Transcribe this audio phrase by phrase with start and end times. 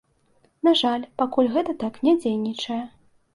[0.67, 2.81] На жаль, пакуль гэта так не дзейнічае.